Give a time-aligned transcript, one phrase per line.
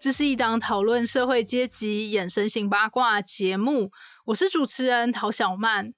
[0.00, 3.90] 这是一档讨论社会阶级、衍生性八卦节目。
[4.26, 5.92] 我是主持人陶小曼。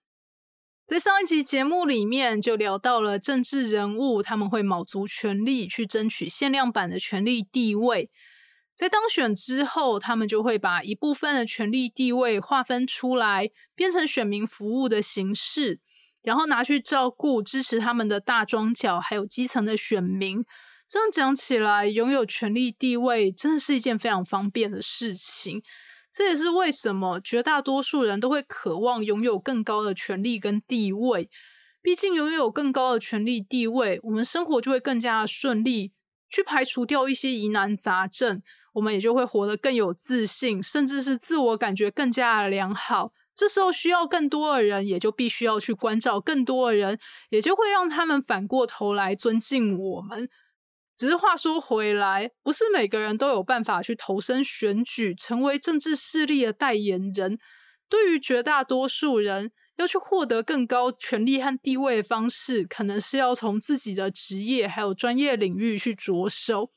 [0.87, 8.11] 在上一集节目里面，就聊到了政治人物他们会卯足全力去争取限量版的权力地位。
[8.75, 15.79] 在当选之后，他们就会把一部分的权力地位划分出来，变成选民服务的形式，
[16.23, 20.43] 然后拿去照顾支持他们的大庄脚，还有基层的选民。
[20.91, 25.63] 这样讲起来，拥有权力地位真的是一件非常方便的事情。
[26.13, 31.30] 这也是为什么绝大多数人都会渴望拥有更高的权力跟地位。
[31.80, 35.93] 毕竟拥有更高的权力地位，我们生活就会更加的顺利，
[36.29, 43.13] 去排除掉一些疑难杂症，我们也就会活得更有自信，甚至是自我感觉更加的良好。
[43.33, 50.29] 这时候需要更多的人，也就必须要去关照更多的人，也就会让他们反过头来尊敬我们。
[51.01, 57.38] 只是话说回来，不是每个人都有办法去投身选举，成为政治势力的代言人。
[57.88, 66.71] 对于绝大多数人，要去获得更高权力和地位的方式，可能是要从自己的职业还有专业领域去着手。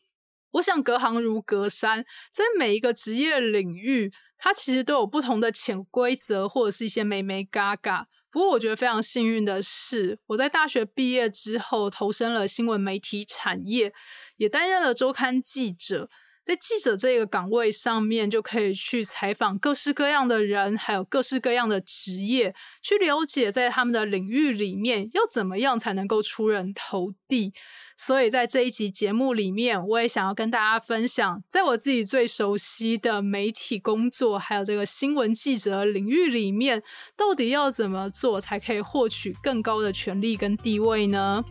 [0.52, 8.08] 我想隔行如隔山，在每一个职业领域，它其实都有不同的潜规则，或者是一些美眉嘎嘎。
[8.34, 13.94] 不过，我觉得非常幸运的是，我在大学毕业之后投身了新闻媒体产业，
[14.38, 16.10] 也担任了周刊记者。
[16.44, 27.54] 在记者这个岗位上面，就可以去采访各式各样的人，还有各式各样的职业，去了解在他们的领域里面要怎么样才能够出人头地。
[27.96, 36.84] 所以在这一集节目里面，我也想要跟大家分享，在我自己最熟悉的媒体工作，还有这个新闻记者领域里面，
[37.16, 41.46] 到底要怎么做才可以获取更高的权利跟地位呢？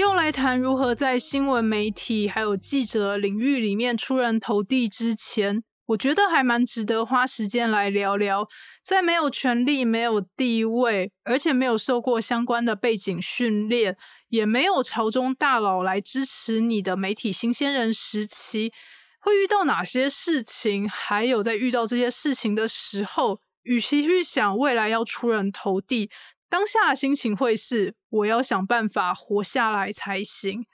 [0.00, 5.62] 用来谈如何在新闻媒体还有记者领域里面出人头地之前。
[5.88, 8.48] 我觉得还蛮值得花时间来聊聊，
[8.82, 13.94] 在没有权利、没有地位，而且没有受过相关的背景训练，
[14.30, 18.72] 也没有朝中大佬来支持你的媒体新鲜人时期，
[19.20, 20.88] 会遇到哪些事情？
[20.88, 26.08] 还有在遇到这些事情的时候，与其去想未来要出人头地，
[26.48, 30.66] 当下的心情会是我要想办法活下来才行。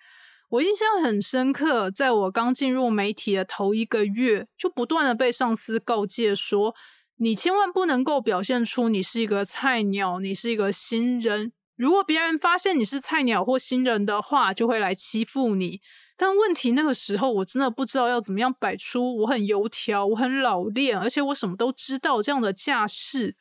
[0.48, 6.74] 我印象很深刻，在我刚进入媒体的头一个月，就不断的被上司告诫说
[7.18, 11.52] ：“你千万不能够表现出你是一个菜鸟，你是一个新人。
[11.76, 15.80] 如果别人发现你是菜鸟或新人的话，就会来欺负你。”
[16.16, 23.36] 但问题那个时候，我真的不知道要怎么样摆出我很油条、我很老练，而且我什么都知道这样的架势。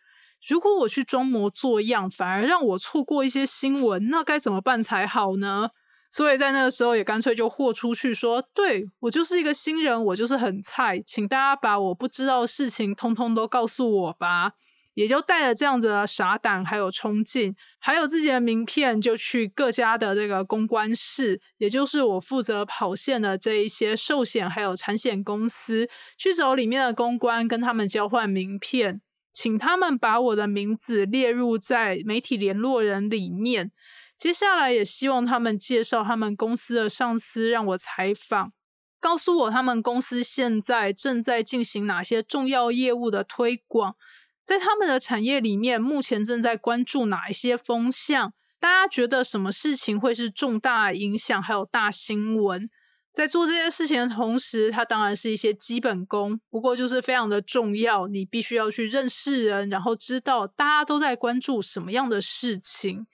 [0.48, 5.70] 如果我去装模作样，反而让我错过一些新闻，那该怎么办才好呢？
[6.12, 14.54] 所以在那个时候，也干脆就豁出去说：“对我就是一个新人，我就是很菜，请大家把我不知道的事情通通都告诉我吧。”
[14.96, 29.02] 也就带着这样子的傻胆，还有冲劲，还有自己的名片，就去各家的这个公关室，也就是我负责跑线的这一些寿险还有产险公司，去找里面的公关，跟他们交换名片，
[29.36, 33.74] 请他们把我的名字列入在媒体联络人里面。
[34.18, 38.54] 接下来也希望他们介绍他们公司的上司让我采访，
[38.98, 43.98] 告诉我他们公司现在正在进行哪些重要业务的推广，
[44.46, 52.70] 在他们的产业里面目前正在关注哪一些风向，大家觉得什么事情会是重大影响，还有大新闻。
[53.16, 63.08] 在做这些事情的同时，它当然是一些基本功，不过就是非常的重要，你必须要去认识人，然后知道大家都在关注什么样的事情。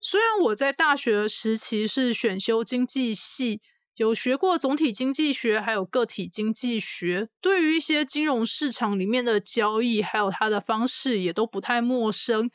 [0.00, 3.62] 虽然我在大学时期是选修经济系，
[3.96, 12.50] 有学过总体经济学，还有个体经济学，对于一些金融市场里面的交易，还有它的方式，也都不太陌生。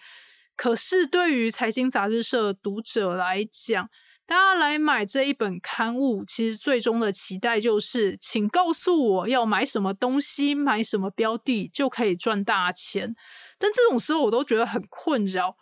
[0.56, 3.90] 可是对于财经杂志社读者来讲，
[4.26, 13.16] 大家来买这一本刊物，其实最终的期待就是，请告诉我要买什么东西，买什么标的就可以赚大钱。
[13.60, 15.58] 但这种时候，我都觉得很困扰。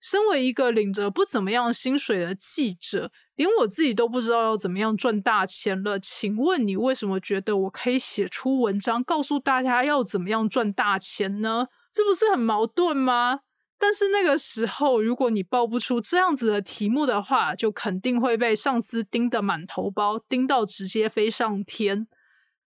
[0.00, 5.98] 身为一个领着不怎么样薪水的记者，连我自己都不知道要怎么样赚大钱了。
[5.98, 11.66] 请问你为什么觉得我可以写出文章，告诉大家要怎么样赚大钱呢？
[11.92, 13.40] 这不是很矛盾吗？
[13.78, 22.06] 但是那个时候，如果你报不出这样子的题目的话，就肯定会被上司盯得满头包，盯到直接飞上天。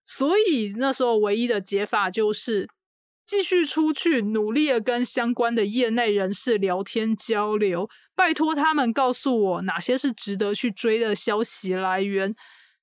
[0.03, 2.69] 所以那时候唯一的解法就是
[3.25, 12.33] 继续出去，努力的跟相关的业内人士聊天交流，拜托他们告诉我哪些是值得去追的消息来源。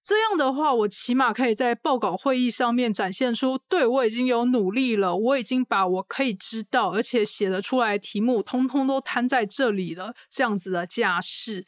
[0.03, 11.67] 这样的话，我起码可以在报告会议上面展现出，对我已经有努力了，我已经把我可以知道而且写得出来题目，通通都摊在这里了，这样子的架势。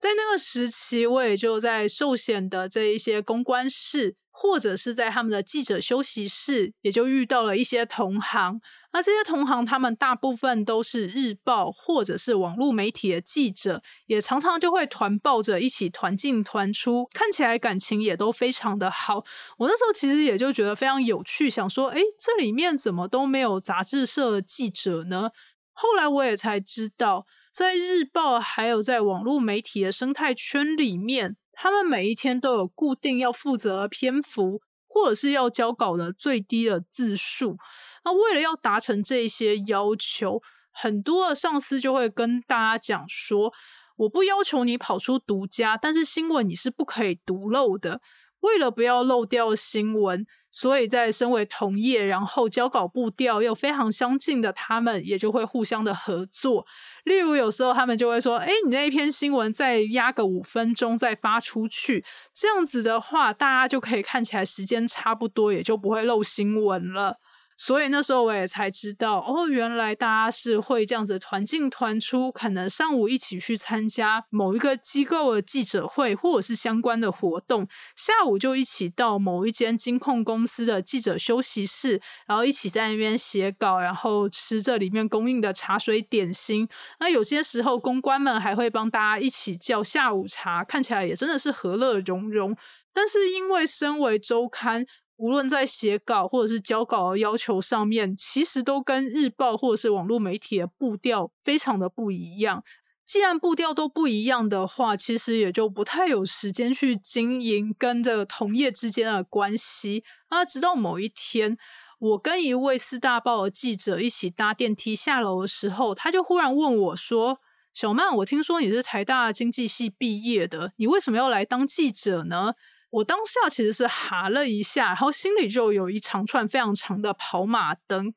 [0.00, 4.16] 在那个时期，我也就在寿险的这一些公关室。
[4.40, 8.60] 或者是在他们的记者休息室，也就遇到了一些同行。
[8.92, 19.24] 那这些同行，他们大部分都是日报或者是网络媒体的记者，也常常就会团抱着一起团进团出，看起来感情也都非常的好。
[19.58, 25.32] 我那时候其实也就觉得非常有趣，想说，哎，这里面怎么都没有杂志社的记者呢？
[25.72, 31.36] 后来我也才知道，在日报还有在网络媒体的生态圈里面。
[31.60, 37.56] 他们每一天都有固定要负责的篇幅，或者是要交稿的最低的字数。
[38.04, 40.40] 那为了要达成这些要求，
[40.70, 43.52] 很多的上司就会跟大家讲说
[43.98, 48.00] ：“我不要求你跑出独家，但是新闻你是不可以独漏的。”
[48.38, 50.24] 为了不要漏掉新闻。
[50.60, 56.66] 所以在身为同业，然后交稿步调又非常相近的他们，也就会互相的合作。
[57.04, 67.18] 例如，有时候他们就会说：“哎，你那一篇新闻再压个五分钟再发出去，这样子的话，大家就可以看起来时间差不多，也就不会漏新闻了。”
[67.60, 77.66] 所以那时候我也才知道，哦，原来大家是会这样子团进团出，可能上午一起去参加某一个机构的记者会，或者是相关的活动，
[77.96, 86.68] 下午就一起到某一间金控公司的记者休息室，然后一起在那边写稿，然后吃这里面供应的茶水点心。
[87.00, 92.56] 那有些时候公关们还会帮大家一起叫下午茶，看起来也真的是和乐融融。
[92.92, 94.86] 但是因为身为周刊。
[95.18, 102.62] 无论在写稿或者是交稿的要求上面，其实都跟日报或者是网络媒体的步调非常的不一样。
[103.04, 110.04] 既然步调都不一样的话，其实也就不太有时间去经营跟这个同业之间的关系。
[110.28, 111.56] 啊，直到某一天，
[111.98, 117.40] 我跟一位四大报的记者一起搭电梯下楼的时候，他就忽然问我说
[117.72, 122.52] ：“小曼，我听说你是台大经济系毕业的，你为什么要来当记者呢？”
[122.90, 128.14] 我当下其实是哈了一下，然后心里就有一长串非常长的跑马灯。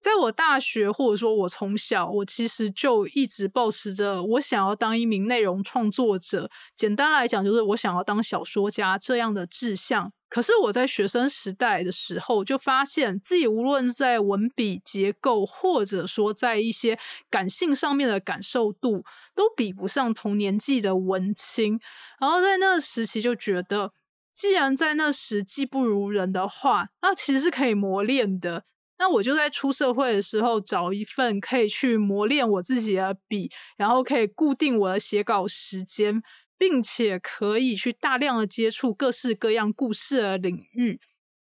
[0.00, 10.12] 在我大学或者说我从小，我其实就一直保持着我想要当一名内容创作者，简单来讲就是我想要当小说家这样的志向。
[10.28, 16.98] 可是我在学生时代的时候，就发现自己无论在文笔结构，或者说在一些
[17.30, 19.04] 感性上面的感受度，
[19.36, 21.78] 都比不上同年纪的文青。
[22.18, 23.92] 然后在那个时期就觉得。
[24.32, 28.64] 既然在那时技不如人的话，那其实是可以磨练的。
[28.98, 36.22] 那我就在出社会的时候找一份可以去磨练我自己的笔，然后可以固定我的写稿时间，
[36.56, 41.00] 并且可以去大量的接触各式各样故事的领域。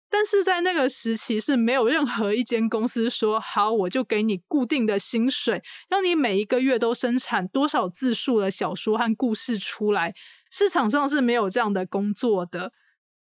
[0.09, 10.15] 但是在那个时期是没有任何一间公司说好，我就给你固定的薪水，让你每一个月都生产多少字数的小说和故事出来。
[10.51, 12.73] 市场上是没有这样的工作的。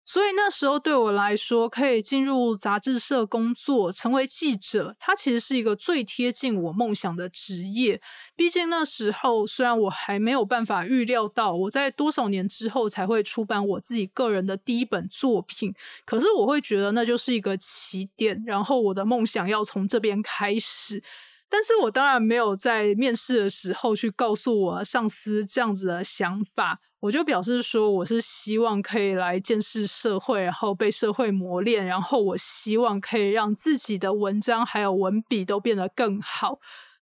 [0.08, 8.00] 所以那时候对我来说，可以进入杂志社工作，成为记者，它其实是一个最贴近我梦想的职业。
[8.36, 15.74] 毕竟那时候，虽然我还没有办法预料到我在多少年之后才会出版我自己个人的第一本作品，
[16.06, 21.02] 可是我会觉得那就是一个起点，然后我的梦想要从这边开始。
[21.50, 26.80] 但是我当然没有在面试的时候去告诉我上司这样子的想法。
[27.06, 36.58] 我就表示说，我是希望可以来见识社会，然后被社会磨练，然后我希望可以让自己的文章还有文笔都变得更好。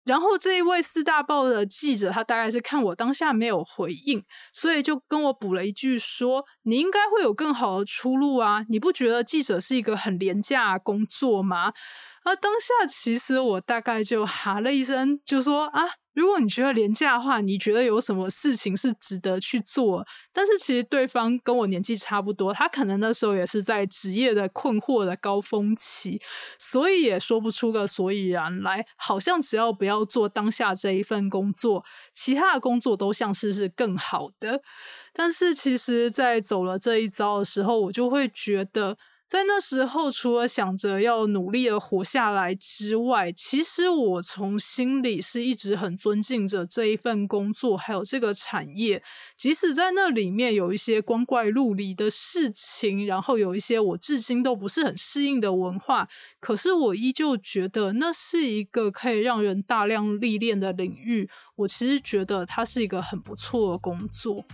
[0.04, 11.72] 然后这一位四大报的记者，他大概是看我当下没有回应，所以就跟我补了一句说：“你应该会有更好的出路啊，你不觉得记者是一个很廉价工作吗？”
[12.26, 15.86] 而当下其实我大概就哈了一声，就说：“啊。”
[16.18, 20.04] 如果你觉得廉价的话，你觉得有什么事情是值得去做？
[20.34, 26.20] 但是其实对方跟我年纪差不多，他可能那时候也是在职业的困惑的高峰期，
[26.58, 28.84] 所以也说不出个所以然来。
[28.96, 34.64] 好像只要不要做当下这一份工作，其他的工作都像是是更好的。
[35.14, 38.98] 但是其实，在走了这一遭的时候，我就会觉得。
[39.28, 49.04] 在那时候，除了想着要努力的活下来之外，其实我从心里是一直很尊敬着这一份工作，还有这个产业。
[49.36, 56.08] 即使在那里面有一些光怪陆离的事情，然后有一些我至今都不是很适应的文化，
[56.40, 61.30] 可是我依旧觉得那是一个可以让人大量历练的领域。
[61.58, 64.46] 我其实觉得它是一个很不错的工作。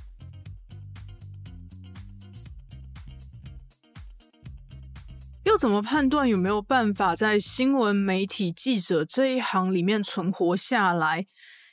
[5.53, 11.27] 又怎么判断有没有办法在新闻媒体记者这一行里面存活下来？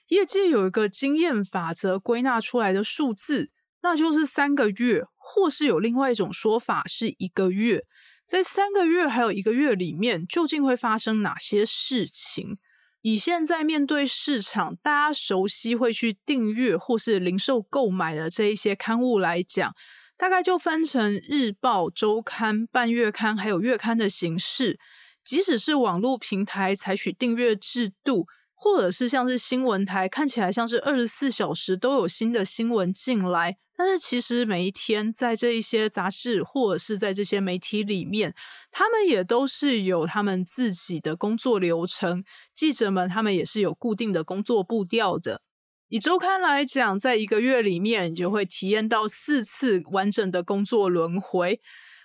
[0.08, 7.87] 业界有一个经验法则归纳出来的数字，那就是三个月，或是有另外一种说法是一个月。
[8.26, 12.58] 在三个月还有一个月里面，究竟会发生哪些事情？
[13.00, 19.72] 以现在面对市场，大家熟悉会去订阅或是零售购买的这一些刊物来讲。
[20.21, 24.79] 大概就分成日报、周刊、半月刊，还有月刊的形式。
[25.25, 38.35] 即使是网络平台采取订阅制度，或者是像是新闻台，看起来像是二十四小时都有新的新闻进来，但是其实每一天在这一些杂志或者是在这些媒体里面，
[38.71, 42.23] 他们也都是有他们自己的工作流程。
[42.55, 45.41] 记者们他们也是有固定的工作步调的。
[45.90, 51.61] 以周刊来讲，在一个月里面，你就会体验到四次完整的工作轮回。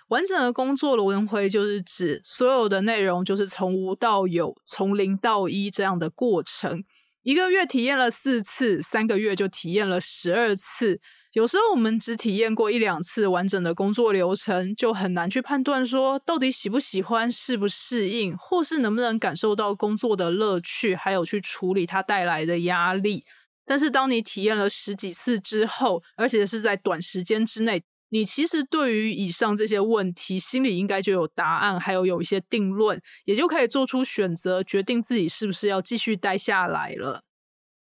[0.08, 6.82] 完整的工作轮回就是指所有的内容就是从无到有，从零到一这样的过程。
[7.22, 11.00] 一个月体验了四次，三个月就体验了十二次。
[11.34, 23.24] 有时候我们只体验过一两次完整的工作流程，就很难去判断说到底喜不喜欢、适不适应，或是能不能感受到工作的乐趣，还有去处理它带来的压力。
[23.66, 37.24] 但是，当你体验了十几次之后，而且是在短时间之内，你其实对于以上这些问题，心里应该就有答案，还有有一些定论，也就可以做出选择，决定自己是不是要继续待下来了。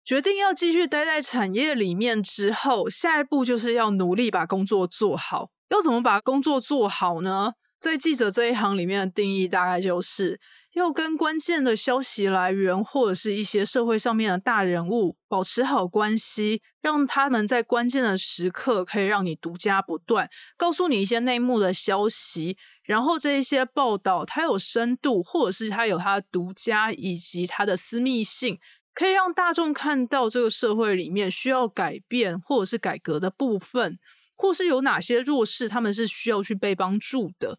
[0.04, 5.50] 决定要继续待在产业里面之后，下一步就是要努力把工作做好。
[5.70, 7.54] 要怎么把工作做好呢？
[7.80, 10.38] 在记者这一行里面的定义，大概就是。
[10.74, 22.56] 要跟关键的消息来源或者是一些社会上面的大人物保持好关系，让他们在关键的时刻可以让你独家不断，告诉你一些内幕的消息。
[22.82, 28.58] 然后这一些报道它有深度，或者是它有它独家以及它的私密性，
[28.92, 33.98] 可以让大众看到这个社会里面需要改变或者是改革的部分，
[34.34, 37.58] 或是有哪些弱势他们是需要去被帮助的。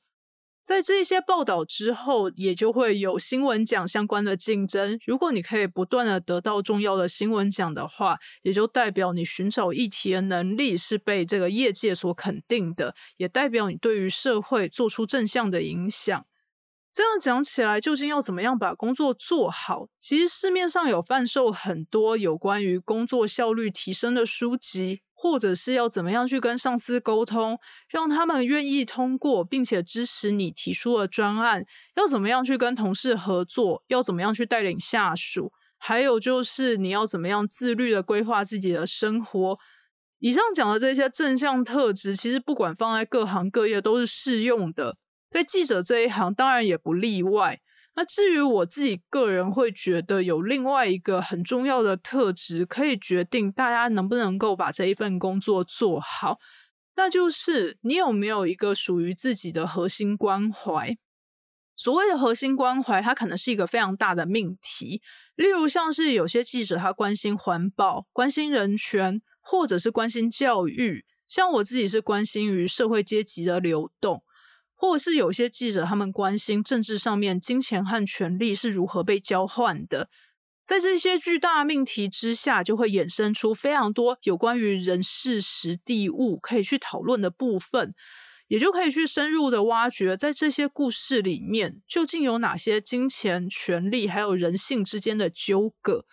[0.66, 4.98] 在这些报道之后，也就会有新闻奖相关的竞争。
[5.06, 16.26] 如果你可以不断的得到重要的新闻奖的话，也就代表你寻找议题的能力是被这个业界所肯定的，也代表你对于社会做出正向的影响。
[16.92, 19.90] 这样讲起来，究竟要怎么样把工作做好？
[20.00, 25.02] 其实市面上有贩售很多有关于工作效率提升的书籍。
[25.26, 31.66] 或者是要怎么样去跟上司沟通，让他们愿意通过，并且支持你提出的专案？
[31.96, 33.84] 要怎么样去跟同事合作？
[33.88, 35.52] 要怎么样去带领下属？
[35.80, 39.58] 还有就是你要怎么样自律的规划自己的生活？
[40.20, 44.96] 以上讲的这些正向特质，其实不管放在各行各业都是适用的，
[45.32, 47.60] 在记者这一行当然也不例外。
[47.98, 56.38] 那至于我自己个人会觉得有另外一个很重要的特质，可以决定大家能不能够把这一份工作做好，
[56.98, 60.98] 那就是你有没有一个属于自己的核心关怀。
[61.78, 65.02] 所谓的核心关怀，它可能是一个非常大的命题，
[65.36, 74.25] 例如像是有些记者他关心环保、关心人权，或者是关心教育，像我自己是关心于社会阶级的流动。
[74.76, 80.10] 或者是有些记者，他们关心政治上面金钱和权力是如何被交换的，
[80.66, 87.96] 在这些巨大命题之下，就会衍生出非常多有关于人事、实地、物可以去讨论的部分，
[88.48, 96.06] 也就可以去深入的挖掘，在这些故事里面究竟有哪些金钱、权力还有人性之间的纠葛。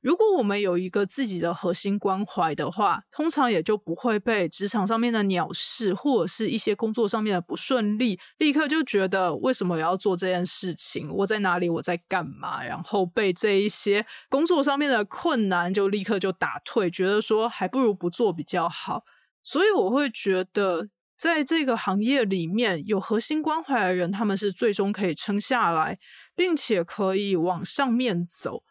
[0.00, 11.08] 如果我们有一个自己的核心关怀的话，通常也就不会被职场上面的鸟事或者是一些工作上面的不顺利，立刻就觉得为什么要做这件事情？
[11.12, 11.68] 我在哪里？
[11.68, 12.62] 我在干嘛？
[12.64, 19.04] 然后被这一些工作上面的困难就立刻就打退，觉得说还不如不做比较好。
[19.42, 25.98] 所以我会觉得，在这个行业里面有核心关怀的人，他们是最终可以撑下来，
[26.36, 28.62] 并且可以往上面走。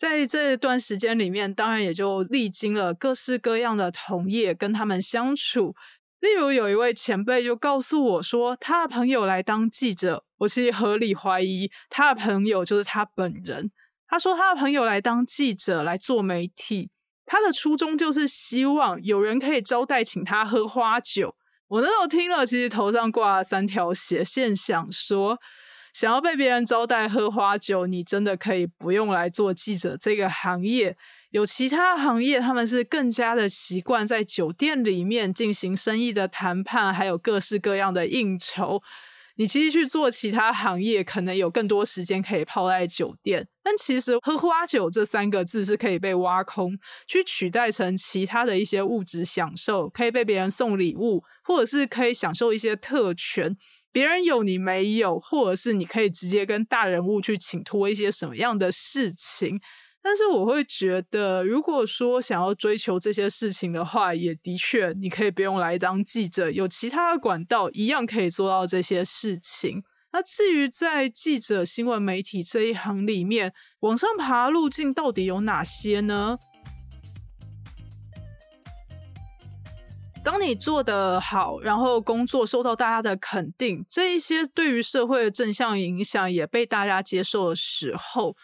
[0.00, 5.74] 在这段时间里面，当然也就历经了各式各样的同业跟他们相处。
[6.20, 13.70] 例如，有一位前辈就告诉我说，他的朋友来当记者，我其实合理怀疑他的朋友就是他本人。
[14.08, 16.88] 他说，他的朋友来当记者来做媒体，
[17.26, 21.34] 他的初衷就是希望有人可以招待请他喝花酒。
[21.68, 25.38] 我那时候听了，其实头上挂了三条斜线，想说。
[25.92, 30.96] 想要被别人招待喝花酒，你真的可以不用来做记者这个行业。
[31.30, 38.82] 有其他行业，他们是更加的习惯在酒店里面进行生意的谈判，还有各式各样的应酬。
[39.36, 43.46] 你其实去做其他行业，可能有更多时间可以泡在酒店。
[43.62, 53.56] 但其实喝花酒这三个字是可以被挖空，去取代成其他的一些物质享受，可以被别人送礼物，或者是可以享受一些特权。
[53.92, 59.60] 别人有你没有，或者是你可以直接跟大人物去请托一些什么样的事情。
[60.02, 69.82] 但是我会觉得，如果说想要追求这些事情的话，也的确你可以不用来当记者，有其他的管道一样可以做到这些事情。
[70.12, 76.38] 那至于在记者、新闻媒体这一行里面，往上爬路径到底有哪些呢？
[80.22, 88.36] 当你做得好，然后工作受到大家的肯定，这一些对于社会的正向影响也被大家接受的时候，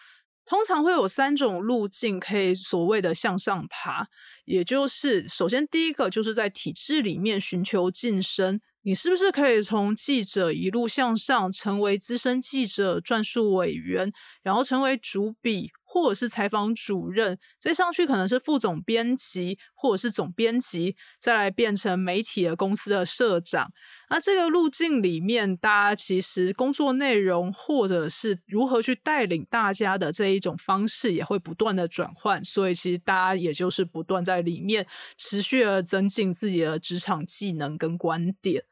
[0.43, 4.07] 通常会有三种路径可以所谓的向上爬。
[4.45, 15.69] 也就是，首先第一个就是在体制里面寻求晋升，你是不是可以从记者一路向上，成为资深记者、撰述委员，然后成为主笔。
[16.01, 23.71] 或者是采访主任，再上去可能是副总编辑，或者是总编辑，再来变成媒体的公司的社长。
[24.09, 32.43] 那这个路径里面，大家其实工作内容或者是如何去带领大家的这一种方式，也会不断的转换。
[32.45, 38.63] 所以其实大家也就是不断在里面持续的增进自己的职场技能跟观点。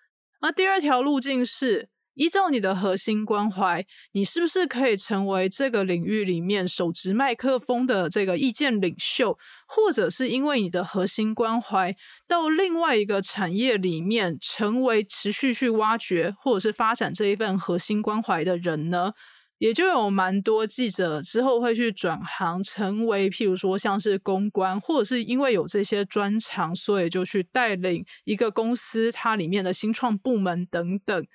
[0.42, 1.90] 那第二条路径是。
[2.16, 11.96] 依照你的核心关怀，你是不是可以成为这个领域里面手持麦克风的这个意见领袖，或者是因为你的核心关怀
[12.28, 19.12] 到另外一个产业里面，成为持续去挖掘或者是发展这一份核心关怀的人呢？
[19.58, 31.26] 也就有蛮多记者之后会去转行，成为譬如说像是公关，或者是因为有这些专长，所以就去带领一个公司它里面的新创部门等等。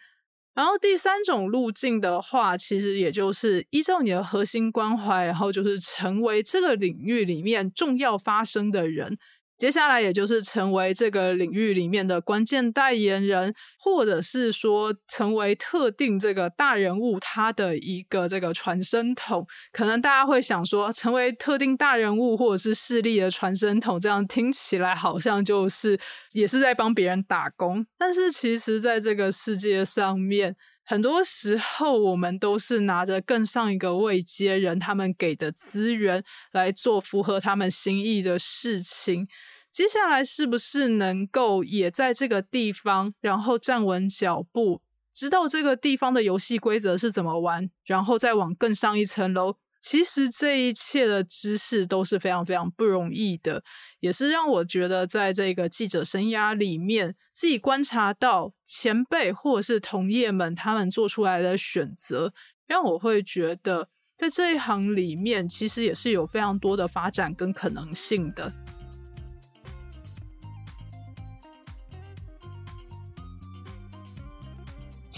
[0.55, 9.17] 然后第三种路径的话，其实也就是依照你的核心关怀，然后就是成为这个领域里面重要发生的人。
[9.61, 19.47] 接下来，也就是成为这个领域里面的关键代言人，或者是说成为特定这个大人物他的一个这个传声筒。
[19.71, 26.01] 可能大家会想说，成为特定大人物或者是势力的传声筒，这样听起来好像就是
[26.33, 27.87] 也是在帮别人打工。
[27.99, 39.29] 但是其实，在这个世界上面，很多时候我们都是拿着更上一个位阶人他们给的资源来做符合他们心意的事情。
[39.73, 49.57] 接下来是不是能够也在这个地方，然后站稳脚步，知道这个地方的游戏规则是怎么玩，然后再往更上一层楼？
[49.81, 53.65] 其实这一切的知识都是非常非常不容易的，
[54.01, 62.35] 也是让我觉得在这个记者生涯里面，自己观察到前辈或者是同业们他们做出来的选择，
[62.67, 68.53] 让我会觉得在这一行里面，其实也是有非常多的发展跟可能性的。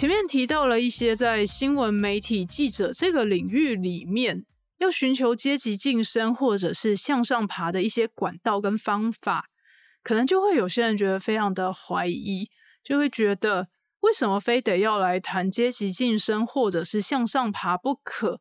[0.03, 4.45] 前面提到了一些在新闻媒体记者这个领域里面
[4.79, 9.45] 要寻求阶级晋升或者是向上爬的一些管道跟方法，
[10.03, 12.51] 可能就会有些人觉得非常的怀疑，
[12.83, 13.69] 就会觉得
[14.01, 18.41] 为什么非得要来谈阶级晋升或者是向上爬不可？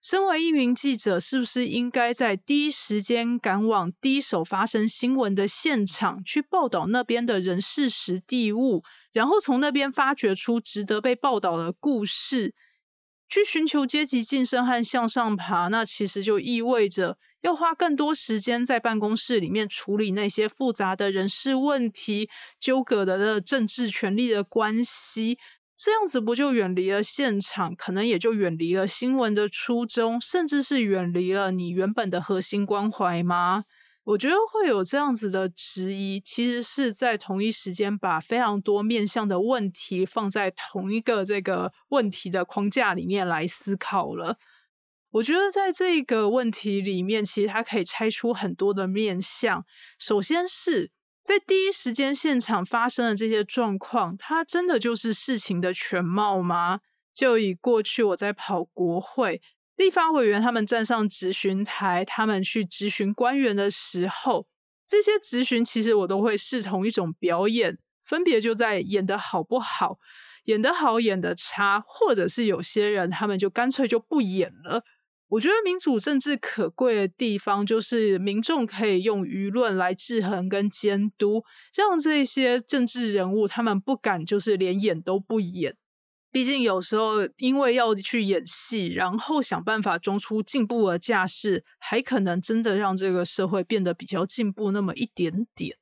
[0.00, 8.82] 身为一名记者，是不是应该在第一时间赶往第一手发生新闻的现场，去报道那边的人事实地物，
[9.14, 12.52] 然后从那边发掘出值得被报道的故事，
[13.26, 15.68] 去寻求阶级晋升和向上爬？
[15.68, 22.28] 那其实就意味着要花更多时间在办公室里面处理那些复杂的人事问题、
[22.60, 25.38] 纠葛的政治权力的关系。
[25.76, 33.64] 这样子不就远离了现场，可能也就远离了新闻的初衷，甚至是远离了你原本的核心关怀吗？
[34.04, 44.38] 我觉得会有这样子的质疑，其实是在同一时间把非常多面向的问题放在同一个这个问题的框架里面来思考了。
[45.10, 49.64] 我觉得在这个问题里面，其实它可以拆出很多的面向。
[49.98, 50.92] 首先是。
[51.24, 56.80] 在第一时间现场发生的这些状况，它真的就是事情的全貌吗？
[57.14, 59.40] 就以过去我在跑国会，
[59.76, 64.46] 立法委员他们站上质询台，他们去质询官员的时候，
[64.86, 69.98] 这些质询其实我都会视同一种表演，分别就在演的好不好，
[70.44, 74.84] 演的好，演的差，或者是有些人他们就干脆就不演了。
[75.28, 81.42] 我觉得民主政治可贵的地方，就是民众可以用舆论来制衡跟监督，
[81.74, 85.76] 让这些政治人物他们不敢就是连演都不演。
[86.34, 95.76] 毕竟有时候因为要去演戏，然后想办法装出进步的架势，还可能真的让这个社会变得比较进步那么一点点。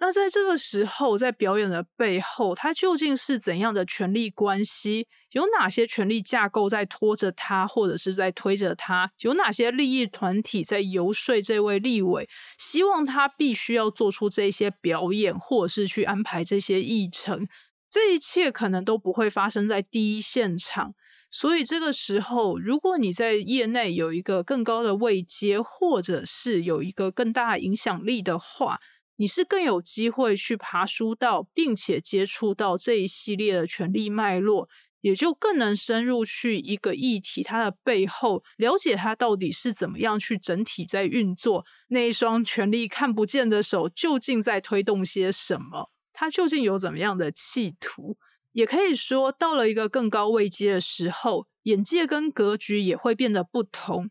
[0.00, 5.08] 那在这个时候，在表演的背后，它究竟是怎样的权力关系？
[5.30, 9.10] 有哪些权力架构在拖着他，或者是在推着他？
[9.20, 17.48] 有哪些利益团体在游说这位立委，希望他必须要做出这些表演，或者是去安排这些议程？
[17.90, 20.94] 这一切可能都不会发生在第一现场。
[21.30, 28.80] 所以这个时候，如果你在业内有一个更高的位阶，或者是有一个更大影响力的话，
[29.16, 34.68] 你是更有机会去爬书到，并且接触到这一系列的权力脉络。
[35.00, 45.88] 也就更能深入去一个议题，它的背后了解它到底是怎么样去整体在运作，那一双权力看不见的手究竟在推动些什么？
[46.18, 48.16] 他究竟有怎么样的企图？
[48.50, 54.10] 也可以说，到了一个更高位阶的时候，眼界跟格局也会变得不同。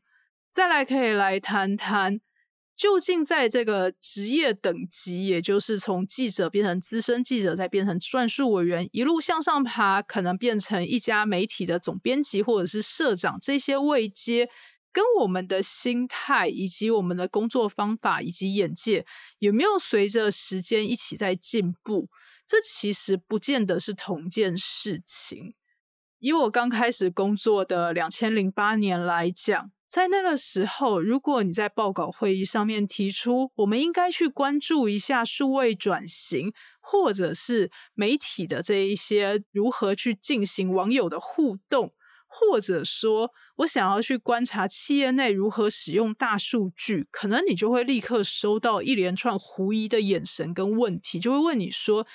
[0.49, 2.21] 再来，可以来谈谈。
[2.77, 14.47] 究竟在这个职业等级，也就是从记者变成资深记者，再变成撰述委员，一路向上爬，可能变成一家媒体的总编辑或者是社长，这些位阶，
[14.97, 19.05] 跟我们的心态以及我们的工作方法以及眼界，
[19.37, 22.09] 有没有随着时间一起在进步？
[22.47, 25.53] 这其实不见得是同件事情。
[26.17, 29.71] 以我刚开始工作的两千零八年来讲。
[29.87, 41.93] 在那个时候，如果你在报告会议上面提出，我们应该去关注一下数位转型，或者是媒体的这一些如何去进行网友的互动，
[42.27, 52.05] 或者说我想要去观察企业内如何使用大数据，可能你就会立刻收到一连串狐疑的眼神跟问题，就会问你说。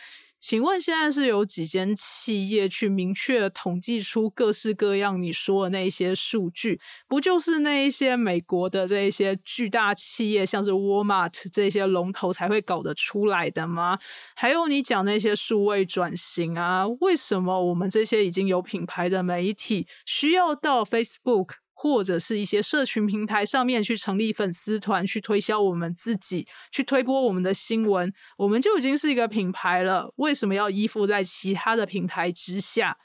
[0.42, 6.80] 请问现在是有几间企业去明确统计出各式各样你说的那些数据？
[7.06, 14.00] 不就是那一些美国的这一些巨大企业，像是 Walmart 这些龙头才会搞得出来的吗？
[14.34, 21.61] 还有你讲那些数位转型啊，为什么我们这些已经有品牌的媒体需要到 Facebook？
[21.82, 30.12] 或者是一些社群平台上面去成立粉丝团，去推销我们自己，去推播我们的新闻，我们就已经是一个品牌了。
[30.14, 32.96] 为什么要依附在其他的平台之下？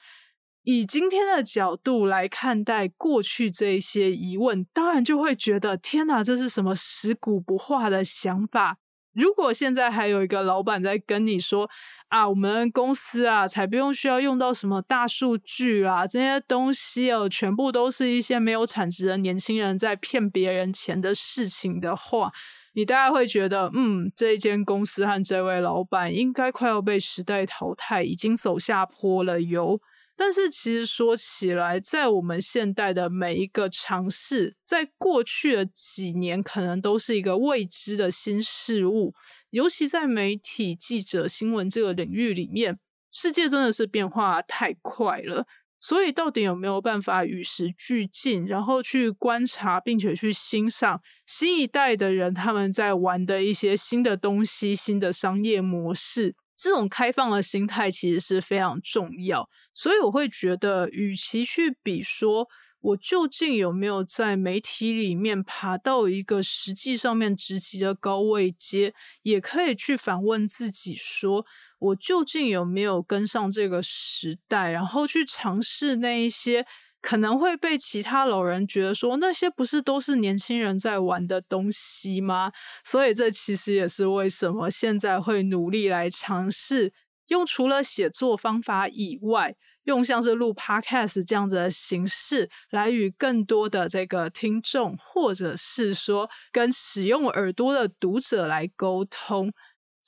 [0.61, 8.77] 以今天的角度来看待过去这一些疑问，当然就会觉得天哪，这是什么食古不化的想法？
[9.17, 11.69] 如果现在还有一个老板在跟你说。
[12.09, 22.31] 啊，我们公司啊，才不用需要用到什么大数据啊，这些东西哦，全部都是一些没有产值的年轻人在骗别人钱的事情的话，
[22.75, 29.81] 你大概会觉得，嗯，这一间公司和这位老板应该快要被时代淘汰，已经走下坡了哟。
[30.19, 39.13] 但是其实说起来，在我们现代的每一个尝试，在过去的几年，可能都是一个未知的新事物。
[39.51, 42.79] 尤其在媒体、记者、新闻这个领域里面，
[43.11, 45.45] 世界真的是变化太快了。
[45.79, 56.35] 所以，到底有没有办法与时俱进，然后去观察，并且去欣赏新一代的人他们在玩的一些新的东西、新的商业模式？
[56.57, 62.47] 这种开放的心态其实是非常重要，所以我会觉得，与其去比说
[62.81, 71.45] 我究竟有没有在媒体里面爬到一个实际上面职级的高位阶，也可以去反问自己，说
[71.79, 76.65] 我究竟有没有跟上这个时代，然后去尝试那一些
[77.01, 82.51] 可能会被其他老人觉得说那些不是都是年轻人在玩的东西吗？
[82.83, 86.91] 所以这其实也是为什么现在会努力来尝试
[87.27, 99.51] 用除了写作方法以外，用像是录 podcast 这样子的形式来与更多的这个听众，或者是说跟使用耳朵的读者来沟通。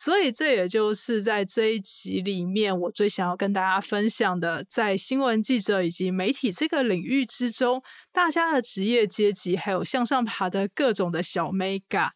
[0.01, 7.83] 所以，这也就是在这一集里面，我最想要跟大家分享的，在新闻记者以及媒体这个领域之中，
[8.13, 12.12] 大家的职业阶级还有向上爬的各种的小 mega。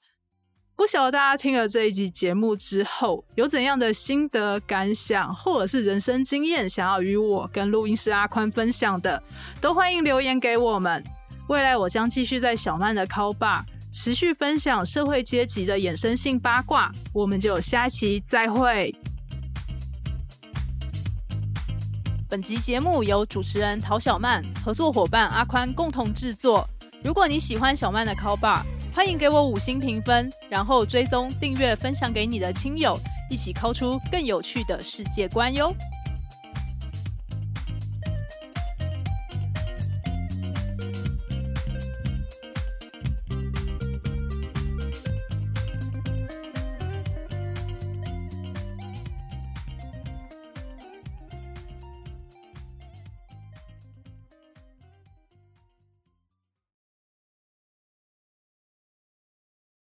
[0.78, 9.22] 不晓得大家听了这一集节目之后，有怎样的心得感想，或者是人生经验，想要与我跟录音师阿宽分享的，
[9.60, 11.04] 都欢迎留言给我们。
[11.50, 13.62] 未来我将继续在小曼的 call bar。
[13.96, 18.94] 持续分享社会阶级的衍生性八卦，我们就下期再会。
[22.28, 26.68] 本集节目由主持人陶小曼、合作伙伴阿宽共同制作。
[27.04, 28.64] 如果你喜欢小曼的 Call Bar，
[28.96, 32.98] 欢迎给我五星评分，然后追踪、订阅、分享给你的亲友，
[33.30, 35.72] 一起 call 出更有趣的世界观哟。